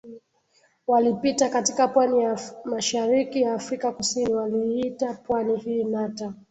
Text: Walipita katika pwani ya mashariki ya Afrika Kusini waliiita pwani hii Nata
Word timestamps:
Walipita 0.87 1.49
katika 1.49 1.87
pwani 1.87 2.19
ya 2.21 2.39
mashariki 2.65 3.41
ya 3.41 3.53
Afrika 3.53 3.91
Kusini 3.91 4.33
waliiita 4.33 5.13
pwani 5.13 5.57
hii 5.57 5.83
Nata 5.83 6.33